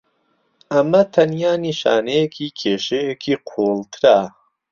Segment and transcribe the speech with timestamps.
[0.71, 4.19] ئەمە تەنیا نیشانەیەکی کێشەیەکی قوڵترە.